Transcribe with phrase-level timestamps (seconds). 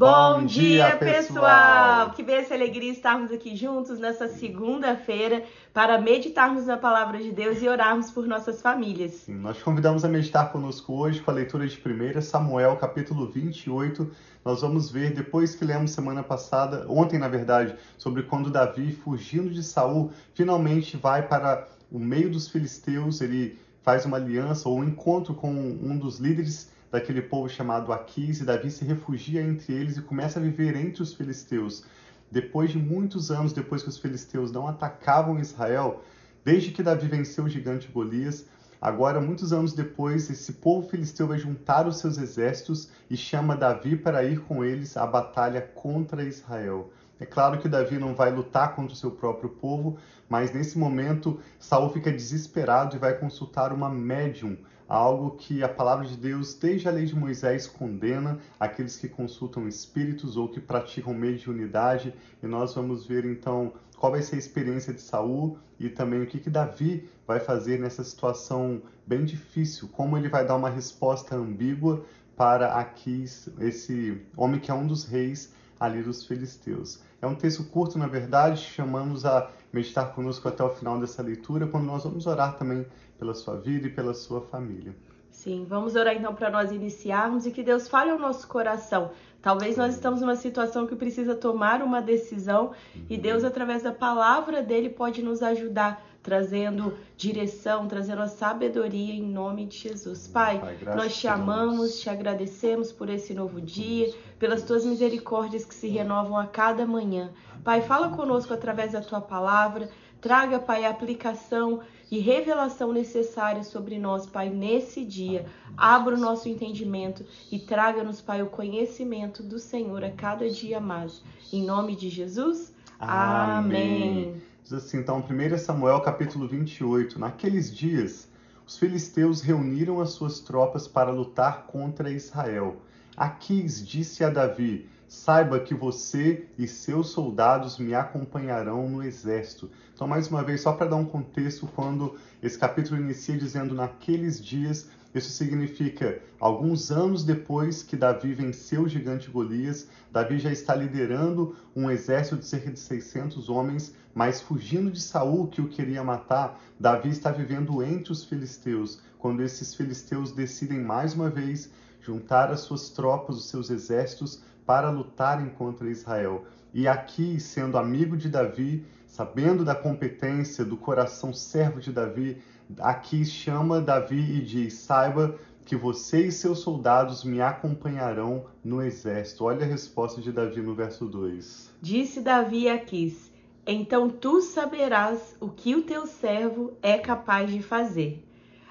[0.00, 2.12] Bom dia, pessoal!
[2.12, 5.44] Que benção e alegria estarmos aqui juntos nessa segunda-feira
[5.74, 9.10] para meditarmos na palavra de Deus e orarmos por nossas famílias.
[9.10, 14.10] Sim, nós convidamos a meditar conosco hoje com a leitura de 1 Samuel, capítulo 28.
[14.42, 19.50] Nós vamos ver, depois que lemos semana passada, ontem na verdade, sobre quando Davi, fugindo
[19.50, 24.84] de Saul, finalmente vai para o meio dos filisteus, ele faz uma aliança ou um
[24.84, 29.96] encontro com um dos líderes daquele povo chamado Aquis, e Davi se refugia entre eles
[29.96, 31.84] e começa a viver entre os filisteus.
[32.30, 36.02] Depois de muitos anos depois que os filisteus não atacavam Israel,
[36.44, 38.46] desde que Davi venceu o gigante Golias,
[38.80, 43.96] agora muitos anos depois, esse povo filisteu vai juntar os seus exércitos e chama Davi
[43.96, 46.90] para ir com eles à batalha contra Israel.
[47.20, 51.38] É claro que Davi não vai lutar contra o seu próprio povo, mas nesse momento
[51.58, 54.56] Saul fica desesperado e vai consultar uma médium,
[54.90, 59.68] algo que a palavra de Deus, desde a lei de Moisés, condena aqueles que consultam
[59.68, 62.12] espíritos ou que praticam mediunidade.
[62.42, 66.26] E nós vamos ver então qual vai ser a experiência de Saul e também o
[66.26, 71.36] que, que Davi vai fazer nessa situação bem difícil, como ele vai dar uma resposta
[71.36, 72.04] ambígua
[72.36, 77.00] para Aquis, esse homem que é um dos reis ali dos filisteus.
[77.22, 81.66] É um texto curto, na verdade, chamamos a meditar conosco até o final dessa leitura,
[81.66, 82.84] quando nós vamos orar também
[83.20, 84.96] pela sua vida e pela sua família.
[85.30, 89.10] Sim, vamos orar então para nós iniciarmos e que Deus fale ao nosso coração.
[89.40, 92.72] Talvez nós estamos numa situação que precisa tomar uma decisão
[93.08, 93.20] e uhum.
[93.20, 99.64] Deus, através da palavra dele, pode nos ajudar trazendo direção, trazendo a sabedoria em nome
[99.66, 100.28] de Jesus.
[100.28, 105.74] Pai, Pai nós te amamos, te agradecemos por esse novo dia, pelas tuas misericórdias que
[105.74, 107.30] se renovam a cada manhã.
[107.64, 109.88] Pai, fala conosco através da tua palavra,
[110.20, 115.46] traga, Pai, a aplicação e revelação necessária sobre nós, Pai, nesse dia.
[115.76, 121.22] Abra o nosso entendimento e traga-nos, Pai, o conhecimento do Senhor a cada dia mais.
[121.52, 122.74] Em nome de Jesus.
[122.98, 124.28] Amém.
[124.28, 124.42] Amém.
[124.62, 127.18] Diz assim, então, 1 Samuel capítulo 28.
[127.18, 128.28] Naqueles dias,
[128.66, 132.76] os filisteus reuniram as suas tropas para lutar contra Israel.
[133.16, 139.68] Aquis disse a Davi: Saiba que você e seus soldados me acompanharão no exército.
[139.92, 144.40] Então, mais uma vez, só para dar um contexto, quando esse capítulo inicia dizendo naqueles
[144.40, 150.76] dias, isso significa alguns anos depois que Davi venceu o gigante Golias, Davi já está
[150.76, 156.04] liderando um exército de cerca de 600 homens, mas fugindo de Saul que o queria
[156.04, 161.68] matar, Davi está vivendo entre os filisteus, quando esses filisteus decidem mais uma vez
[162.00, 166.44] juntar as suas tropas, os seus exércitos para lutarem contra Israel.
[166.72, 172.40] E aqui, sendo amigo de Davi, sabendo da competência, do coração servo de Davi,
[172.78, 175.34] aqui chama Davi e diz: Saiba
[175.66, 179.42] que você e seus soldados me acompanharão no exército.
[179.42, 181.74] Olha a resposta de Davi no verso 2.
[181.82, 183.28] Disse Davi a Aquis:
[183.66, 188.24] Então tu saberás o que o teu servo é capaz de fazer.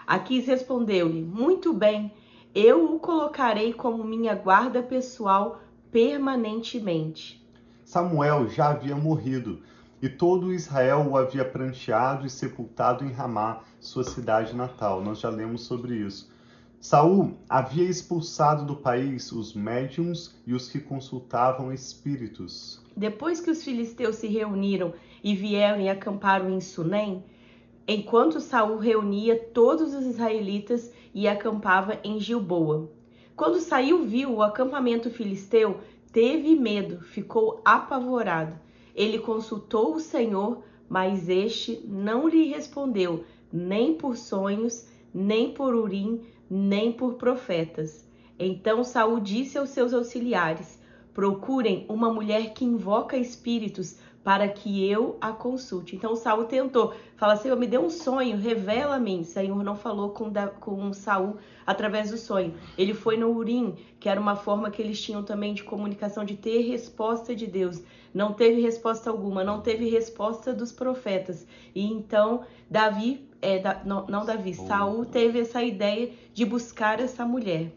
[0.07, 2.09] Aquis respondeu-lhe: Muito bem,
[2.55, 5.59] eu o colocarei como minha guarda pessoal
[5.91, 7.43] permanentemente.
[7.83, 9.61] Samuel já havia morrido,
[10.01, 15.01] e todo Israel o havia pranteado e sepultado em Ramá, sua cidade natal.
[15.01, 16.31] Nós já lemos sobre isso.
[16.79, 22.81] Saul havia expulsado do país os médiums e os que consultavam espíritos.
[22.95, 27.21] Depois que os filisteus se reuniram e vieram e acamparam em Sunem,
[27.85, 32.89] enquanto Saul reunia todos os israelitas e acampava em Gilboa.
[33.39, 35.79] Quando saiu, viu o acampamento filisteu,
[36.11, 38.59] teve medo, ficou apavorado.
[38.93, 46.19] Ele consultou o Senhor, mas este não lhe respondeu, nem por sonhos, nem por urim,
[46.49, 48.05] nem por profetas.
[48.37, 50.77] Então Saul disse aos seus auxiliares:
[51.19, 55.93] Procurem uma mulher que invoca espíritos para que eu a consulte.
[55.93, 59.25] Então Saul tentou, fala: Senhor, me dê um sonho, revela-me.
[59.25, 61.35] Senhor não falou com, da, com Saul
[61.67, 62.53] através do sonho.
[62.77, 66.37] Ele foi no Urim, que era uma forma que eles tinham também de comunicação, de
[66.37, 67.83] ter resposta de Deus.
[68.13, 71.45] Não teve resposta alguma, não teve resposta dos profetas.
[71.75, 77.25] E então Davi, é, da, não, não Davi, Saul teve essa ideia de buscar essa
[77.25, 77.73] mulher.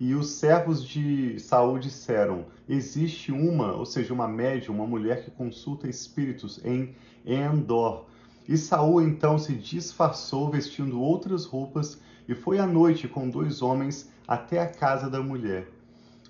[0.00, 5.30] E os servos de Saul disseram: Existe uma, ou seja, uma médium, uma mulher que
[5.30, 6.94] consulta espíritos em
[7.26, 8.06] Endor.
[8.48, 14.10] E Saul então se disfarçou vestindo outras roupas e foi à noite com dois homens
[14.26, 15.68] até a casa da mulher.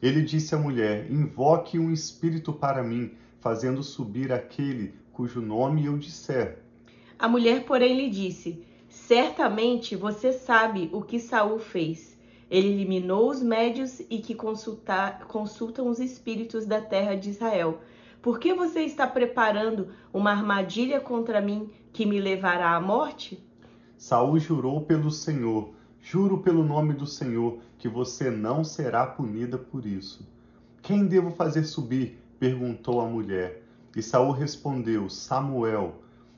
[0.03, 5.97] Ele disse à mulher: Invoque um espírito para mim, fazendo subir aquele cujo nome eu
[5.97, 6.59] disser.
[7.17, 12.19] A mulher, porém, lhe disse: Certamente você sabe o que Saul fez
[12.51, 17.79] Ele eliminou os médios e que consulta, consultam os espíritos da terra de Israel.
[18.21, 23.43] Por que você está preparando uma armadilha contra mim que me levará à morte?
[23.97, 25.71] Saul jurou pelo Senhor,
[26.01, 30.27] juro pelo nome do Senhor, que você não será punida por isso.
[30.83, 32.19] Quem devo fazer subir?
[32.39, 33.63] perguntou a mulher.
[33.95, 35.95] E Saul respondeu: Samuel.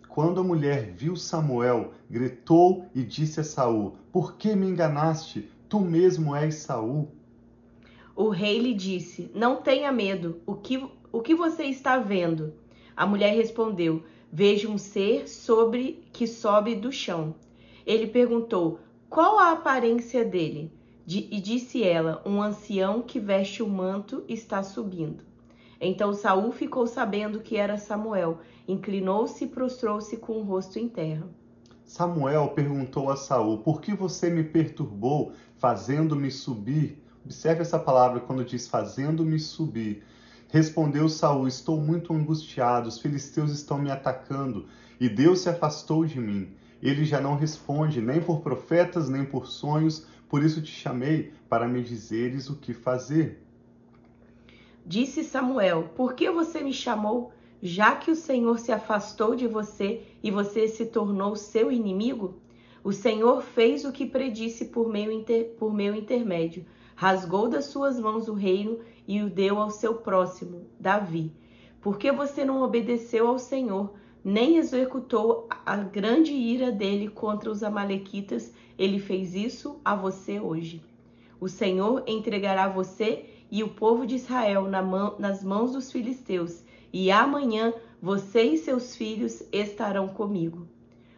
[0.09, 5.49] Quando a mulher viu Samuel, gritou e disse a Saul: Por que me enganaste?
[5.73, 7.09] Tu mesmo és Saul.
[8.15, 10.39] O rei lhe disse: Não tenha medo.
[10.45, 12.53] O que, o que você está vendo?
[12.95, 17.35] A mulher respondeu: Vejo um ser sobre que sobe do chão.
[17.87, 20.71] Ele perguntou: Qual a aparência dele?
[21.09, 25.25] E disse ela: Um ancião que veste o manto está subindo.
[25.81, 31.27] Então Saul ficou sabendo que era Samuel, inclinou-se e prostrou-se com o rosto em terra.
[31.93, 37.05] Samuel perguntou a Saul: Por que você me perturbou, fazendo-me subir?
[37.23, 40.03] Observe essa palavra quando diz fazendo-me subir.
[40.49, 44.69] Respondeu Saul: Estou muito angustiado, os filisteus estão me atacando,
[44.99, 46.55] e Deus se afastou de mim.
[46.83, 51.69] Ele já não responde nem por profetas, nem por sonhos, por isso te chamei para
[51.69, 53.45] me dizeres o que fazer.
[54.87, 57.35] Disse Samuel: Por que você me chamou?
[57.65, 62.35] Já que o Senhor se afastou de você e você se tornou seu inimigo?
[62.83, 65.55] O Senhor fez o que predisse por meu, inter...
[65.57, 66.67] por meu intermédio.
[66.97, 71.31] Rasgou das suas mãos o reino e o deu ao seu próximo, Davi.
[71.81, 73.93] Por que você não obedeceu ao Senhor,
[74.25, 78.53] nem executou a grande ira dele contra os Amalequitas?
[78.77, 80.83] Ele fez isso a você hoje.
[81.41, 84.69] O Senhor entregará você e o povo de Israel
[85.19, 90.67] nas mãos dos filisteus, e amanhã você e seus filhos estarão comigo.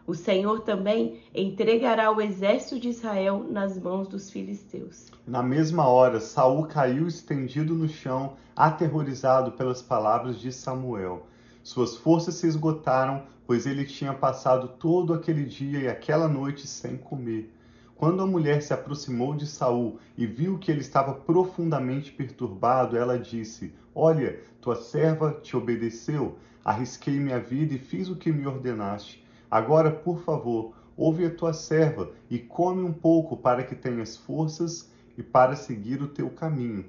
[0.06, 5.10] O Senhor também entregará o exército de Israel nas mãos dos filisteus.
[5.26, 11.26] Na mesma hora, Saul caiu estendido no chão, aterrorizado pelas palavras de Samuel.
[11.62, 16.98] Suas forças se esgotaram, pois ele tinha passado todo aquele dia e aquela noite sem
[16.98, 17.50] comer.
[17.96, 23.18] Quando a mulher se aproximou de Saul e viu que ele estava profundamente perturbado, ela
[23.18, 29.24] disse: Olha, tua serva te obedeceu, arrisquei minha vida e fiz o que me ordenaste.
[29.50, 34.90] Agora, por favor, ouve a tua serva e come um pouco para que tenhas forças
[35.16, 36.84] e para seguir o teu caminho.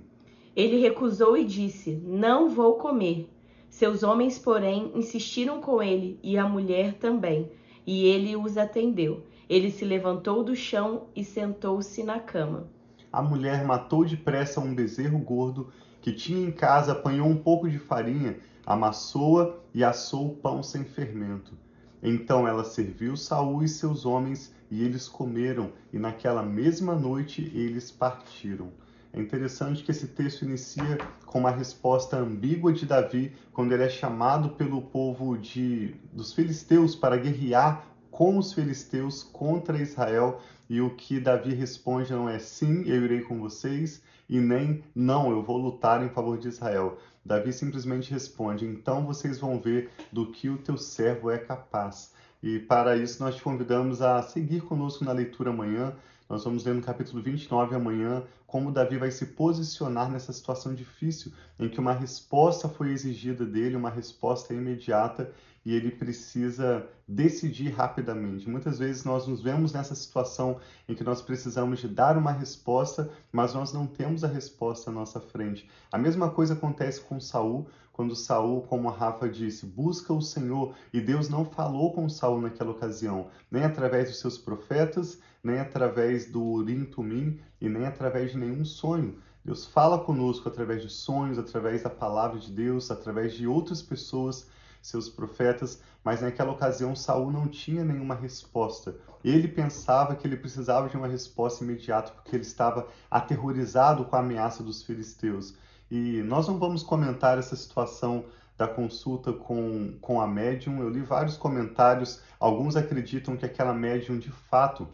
[0.55, 3.29] Ele recusou e disse: Não vou comer.
[3.69, 7.51] Seus homens, porém, insistiram com ele e a mulher também,
[7.85, 9.23] e ele os atendeu.
[9.49, 12.67] Ele se levantou do chão e sentou-se na cama.
[13.11, 15.71] A mulher matou depressa um bezerro gordo
[16.01, 20.83] que tinha em casa, apanhou um pouco de farinha, amassou-a e assou o pão sem
[20.83, 21.53] fermento.
[22.01, 27.89] Então ela serviu Saul e seus homens, e eles comeram, e naquela mesma noite eles
[27.89, 28.71] partiram.
[29.13, 33.89] É interessante que esse texto inicia com uma resposta ambígua de Davi quando ele é
[33.89, 40.39] chamado pelo povo de, dos filisteus para guerrear com os filisteus contra Israel,
[40.69, 45.31] e o que Davi responde não é sim, eu irei com vocês, e nem não,
[45.31, 46.97] eu vou lutar em favor de Israel.
[47.25, 52.13] Davi simplesmente responde: então vocês vão ver do que o teu servo é capaz.
[52.41, 55.93] E para isso nós te convidamos a seguir conosco na leitura amanhã.
[56.29, 61.31] Nós vamos ler no capítulo 29 amanhã como Davi vai se posicionar nessa situação difícil
[61.59, 65.31] em que uma resposta foi exigida dele, uma resposta imediata,
[65.65, 68.47] e ele precisa decidir rapidamente.
[68.47, 73.09] Muitas vezes nós nos vemos nessa situação em que nós precisamos de dar uma resposta,
[73.31, 75.67] mas nós não temos a resposta à nossa frente.
[75.91, 80.75] A mesma coisa acontece com Saul, quando Saul, como a Rafa disse, busca o Senhor
[80.93, 86.29] e Deus não falou com Saul naquela ocasião, nem através dos seus profetas, nem através
[86.29, 89.17] do Urim Tumim e nem através de nenhum sonho.
[89.43, 94.47] Deus fala conosco através de sonhos, através da palavra de Deus, através de outras pessoas
[94.85, 98.95] seus profetas, mas naquela ocasião Saul não tinha nenhuma resposta.
[99.23, 104.19] Ele pensava que ele precisava de uma resposta imediata porque ele estava aterrorizado com a
[104.19, 105.55] ameaça dos filisteus.
[105.89, 108.25] E nós não vamos comentar essa situação
[108.55, 110.79] da consulta com, com a médium.
[110.79, 114.87] Eu li vários comentários, alguns acreditam que aquela médium de fato,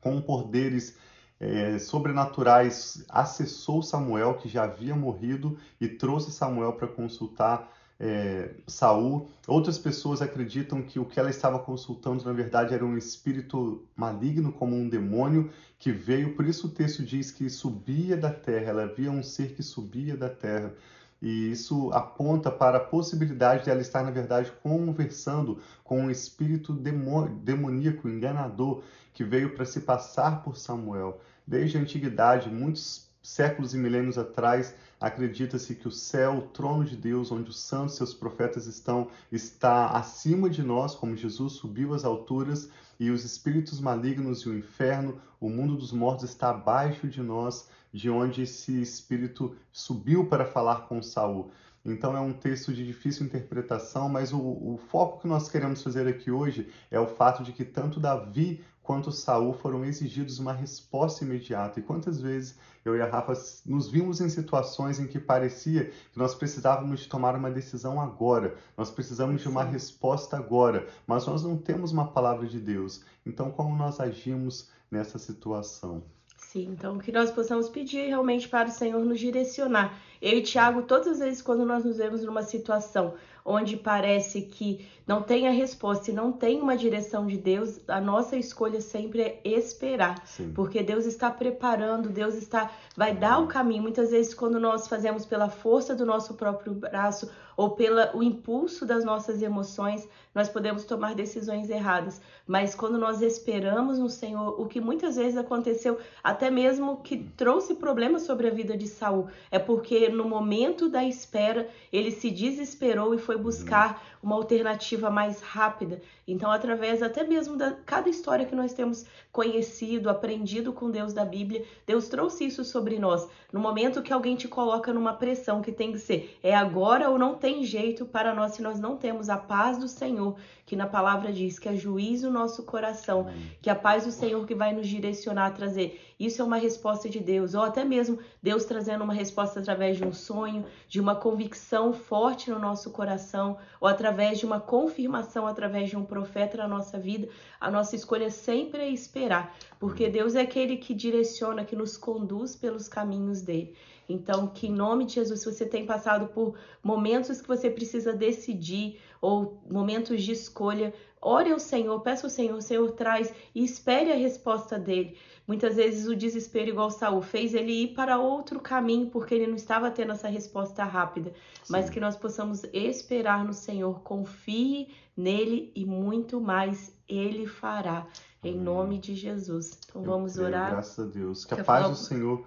[0.00, 0.96] com poderes
[1.40, 9.28] é, sobrenaturais, acessou Samuel, que já havia morrido, e trouxe Samuel para consultar é, Saul.
[9.46, 14.52] Outras pessoas acreditam que o que ela estava consultando, na verdade, era um espírito maligno,
[14.52, 16.34] como um demônio, que veio.
[16.34, 20.16] Por isso o texto diz que subia da terra, ela via um ser que subia
[20.16, 20.74] da terra.
[21.20, 26.72] E isso aponta para a possibilidade de ela estar, na verdade, conversando com um espírito
[26.72, 28.82] demoníaco, enganador,
[29.12, 31.20] que veio para se passar por Samuel.
[31.46, 36.96] desde a antiguidade, muitos séculos e milênios atrás, acredita-se que o céu, o trono de
[36.96, 42.04] Deus, onde os santos, seus profetas estão, está acima de nós, como Jesus subiu às
[42.04, 47.22] alturas, e os espíritos malignos e o inferno, o mundo dos mortos está abaixo de
[47.22, 51.50] nós, de onde esse espírito subiu para falar com Saul.
[51.84, 56.06] Então é um texto de difícil interpretação, mas o, o, foco que nós queremos fazer
[56.06, 61.24] aqui hoje é o fato de que tanto Davi quanto Saul foram exigidos uma resposta
[61.24, 61.78] imediata.
[61.78, 63.32] E quantas vezes eu e a Rafa
[63.66, 68.56] nos vimos em situações em que parecia que nós precisávamos de tomar uma decisão agora,
[68.76, 73.04] nós precisamos de uma resposta agora, mas nós não temos uma palavra de Deus.
[73.24, 76.02] Então como nós agimos nessa situação?
[76.48, 80.00] Sim, então que nós possamos pedir realmente para o Senhor nos direcionar.
[80.20, 83.12] Eu e Tiago, todas as vezes quando nós nos vemos numa situação
[83.48, 87.98] onde parece que não tem a resposta e não tem uma direção de Deus, a
[87.98, 90.52] nossa escolha sempre é esperar, Sim.
[90.54, 93.82] porque Deus está preparando, Deus está vai dar o caminho.
[93.82, 98.84] Muitas vezes quando nós fazemos pela força do nosso próprio braço ou pelo o impulso
[98.84, 102.20] das nossas emoções, nós podemos tomar decisões erradas.
[102.46, 107.74] Mas quando nós esperamos no Senhor, o que muitas vezes aconteceu, até mesmo que trouxe
[107.74, 113.14] problemas sobre a vida de Saul, é porque no momento da espera ele se desesperou
[113.14, 116.02] e foi buscar uma alternativa mais rápida.
[116.26, 121.24] Então, através até mesmo da cada história que nós temos conhecido, aprendido com Deus da
[121.24, 123.28] Bíblia, Deus trouxe isso sobre nós.
[123.52, 127.18] No momento que alguém te coloca numa pressão que tem que ser é agora ou
[127.18, 130.86] não tem jeito para nós se nós não temos a paz do Senhor, que na
[130.86, 133.30] palavra diz que é juízo o nosso coração,
[133.62, 136.07] que a paz do Senhor que vai nos direcionar a trazer.
[136.18, 140.04] Isso é uma resposta de Deus, ou até mesmo Deus trazendo uma resposta através de
[140.04, 145.90] um sonho, de uma convicção forte no nosso coração, ou através de uma confirmação através
[145.90, 147.28] de um profeta na nossa vida.
[147.60, 152.56] A nossa escolha sempre é esperar, porque Deus é aquele que direciona, que nos conduz
[152.56, 153.76] pelos caminhos dele.
[154.08, 158.12] Então, que em nome de Jesus, se você tem passado por momentos que você precisa
[158.12, 163.64] decidir ou momentos de escolha, ore ao Senhor, peça ao Senhor, o Senhor traz e
[163.64, 165.16] espere a resposta dele.
[165.46, 169.56] Muitas vezes o desespero, igual Saul, fez ele ir para outro caminho porque ele não
[169.56, 171.32] estava tendo essa resposta rápida.
[171.62, 171.72] Sim.
[171.72, 178.06] Mas que nós possamos esperar no Senhor, confie nele e muito mais ele fará.
[178.44, 179.78] Em nome de Jesus.
[179.88, 180.70] Então Eu vamos orar.
[180.70, 181.44] Graças a Deus.
[181.44, 182.46] Que a paz do Senhor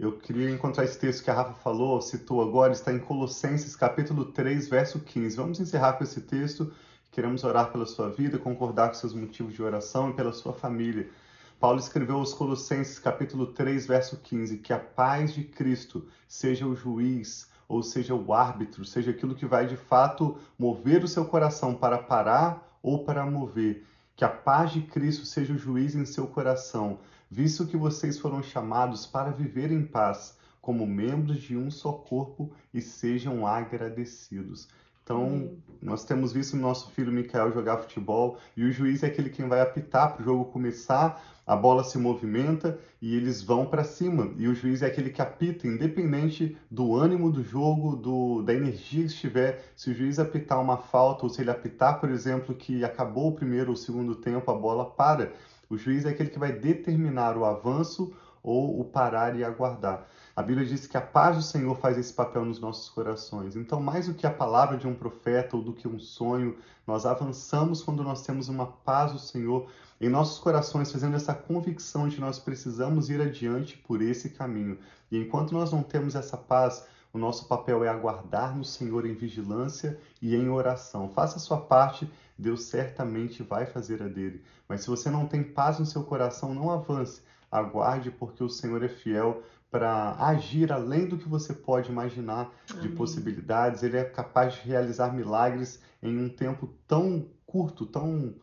[0.00, 4.24] eu queria encontrar esse texto que a Rafa falou, citou agora, está em Colossenses capítulo
[4.24, 5.36] 3, verso 15.
[5.36, 6.72] Vamos encerrar com esse texto.
[7.12, 11.10] Queremos orar pela sua vida, concordar com seus motivos de oração e pela sua família.
[11.58, 16.74] Paulo escreveu aos Colossenses capítulo 3, verso 15, que a paz de Cristo seja o
[16.74, 21.74] juiz, ou seja o árbitro, seja aquilo que vai de fato mover o seu coração
[21.74, 23.84] para parar ou para mover.
[24.16, 26.98] Que a paz de Cristo seja o juiz em seu coração,
[27.30, 32.50] visto que vocês foram chamados para viver em paz, como membros de um só corpo,
[32.74, 34.68] e sejam agradecidos.
[35.02, 39.28] Então, nós temos visto o nosso filho Mikael jogar futebol e o juiz é aquele
[39.28, 43.82] quem vai apitar para o jogo começar, a bola se movimenta e eles vão para
[43.82, 44.32] cima.
[44.36, 49.00] E o juiz é aquele que apita, independente do ânimo do jogo, do, da energia
[49.00, 49.72] que estiver.
[49.74, 53.34] Se o juiz apitar uma falta ou se ele apitar, por exemplo, que acabou o
[53.34, 55.32] primeiro ou segundo tempo, a bola para.
[55.70, 58.12] O juiz é aquele que vai determinar o avanço
[58.42, 60.04] ou o parar e aguardar.
[60.34, 63.54] A Bíblia diz que a paz do Senhor faz esse papel nos nossos corações.
[63.54, 67.06] Então, mais do que a palavra de um profeta ou do que um sonho, nós
[67.06, 69.68] avançamos quando nós temos uma paz do Senhor
[70.00, 74.76] em nossos corações, fazendo essa convicção de que nós precisamos ir adiante por esse caminho.
[75.08, 79.14] E enquanto nós não temos essa paz, o nosso papel é aguardar no Senhor em
[79.14, 81.08] vigilância e em oração.
[81.08, 84.42] Faça a sua parte, Deus certamente vai fazer a dele.
[84.68, 87.22] Mas se você não tem paz no seu coração, não avance.
[87.50, 92.78] Aguarde, porque o Senhor é fiel para agir além do que você pode imaginar de
[92.78, 92.94] Amém.
[92.94, 93.82] possibilidades.
[93.82, 98.34] Ele é capaz de realizar milagres em um tempo tão curto, tão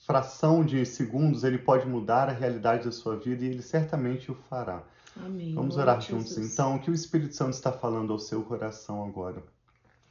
[0.00, 4.34] fração de segundos, ele pode mudar a realidade da sua vida e ele certamente o
[4.34, 4.82] fará.
[5.16, 5.54] Amém.
[5.54, 6.76] Vamos orar juntos então.
[6.76, 9.42] O que o Espírito Santo está falando ao seu coração agora?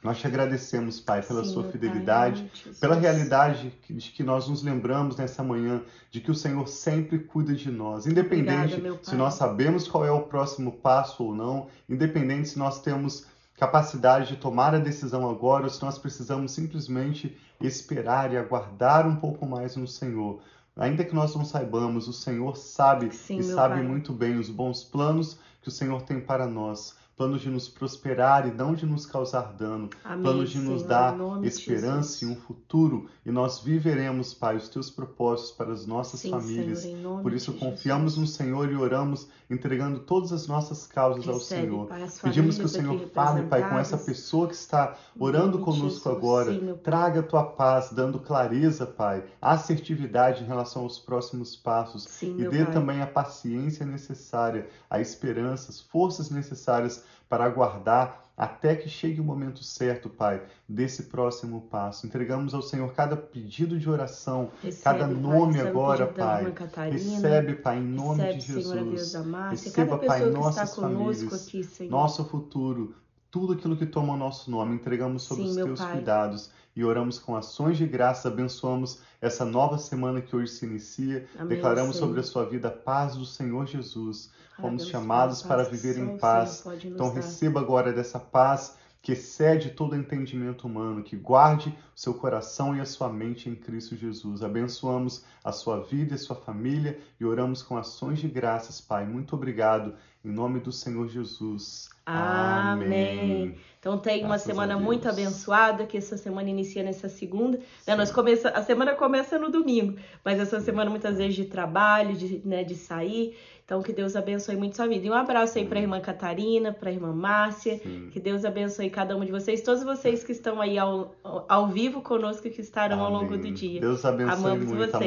[0.02, 4.62] Nós te agradecemos, Pai, pela Sim, sua fidelidade, pai, pela realidade de que nós nos
[4.62, 9.32] lembramos nessa manhã de que o Senhor sempre cuida de nós, independente Obrigada, se nós
[9.32, 14.74] sabemos qual é o próximo passo ou não, independente se nós temos capacidade de tomar
[14.74, 19.88] a decisão agora ou se nós precisamos simplesmente esperar e aguardar um pouco mais no
[19.88, 20.42] Senhor.
[20.76, 23.84] Ainda que nós não saibamos, o Senhor sabe Sim, e sabe pai.
[23.84, 28.46] muito bem os bons planos que o Senhor tem para nós planos de nos prosperar
[28.48, 32.16] e não de nos causar dano, Amém, planos de nos Senhor, dar nome de esperança
[32.24, 32.38] e Jesus.
[32.38, 36.80] um futuro, e nós viveremos, Pai, os teus propósitos para as nossas Sim, famílias.
[36.80, 38.36] Senhor, Por isso confiamos no Jesus.
[38.36, 41.86] Senhor e oramos, entregando todas as nossas causas ao Recebe, Senhor.
[41.86, 46.06] Pai, Pedimos que o Senhor fale, Pai, com essa pessoa que está orando conosco Jesus.
[46.06, 46.52] agora.
[46.52, 46.74] Sim.
[46.82, 52.04] Traga a tua paz, dando clareza, Pai, assertividade em relação aos próximos passos.
[52.04, 52.74] Sim, E dê Pai.
[52.74, 59.24] também a paciência necessária, a esperança, as forças necessárias para aguardar até que chegue o
[59.24, 62.04] momento certo, Pai, desse próximo passo.
[62.06, 66.50] Entregamos ao Senhor cada pedido de oração, Recebe, cada Pai, nome o agora, Pai.
[66.50, 66.92] Catarina.
[66.94, 69.12] Recebe, Pai, em nome Recebe, de a Deus Jesus.
[69.12, 69.68] da Márcia.
[69.68, 71.90] Receba, Cada Pai, nossas famílias, aqui, Senhor.
[71.90, 72.94] nosso futuro,
[73.30, 75.92] tudo aquilo que toma o nosso nome, entregamos sob Sim, os teus Pai.
[75.92, 81.26] cuidados e oramos com ações de graça, abençoamos essa nova semana que hoje se inicia,
[81.38, 82.08] Amém, declaramos Senhor.
[82.08, 84.30] sobre a sua vida a paz do Senhor Jesus.
[84.56, 86.64] Fomos Abençoa chamados para viver em paz.
[86.84, 92.74] Então receba agora dessa paz que excede todo entendimento humano, que guarde o seu coração
[92.74, 94.42] e a sua mente em Cristo Jesus.
[94.42, 99.04] Abençoamos a sua vida e a sua família e oramos com ações de graças, Pai.
[99.04, 99.94] Muito obrigado.
[100.24, 101.90] Em nome do Senhor Jesus.
[102.06, 103.58] Amém.
[103.78, 107.60] Então tem uma semana muito abençoada, que essa semana inicia nessa segunda.
[107.86, 107.94] Né?
[107.94, 112.40] Nós começa, a semana começa no domingo, mas essa semana muitas vezes de trabalho, de,
[112.42, 113.36] né, de sair.
[113.64, 115.06] Então que Deus abençoe muito sua vida.
[115.06, 117.78] E um abraço aí para a irmã Catarina, para a irmã Márcia.
[117.78, 118.10] Sim.
[118.12, 121.16] Que Deus abençoe cada um de vocês, todos vocês que estão aí ao,
[121.48, 123.54] ao vivo conosco, que estarão ao longo do Amém.
[123.54, 123.80] dia.
[123.80, 124.76] Deus abençoe Amamos muito.
[124.76, 125.02] vocês.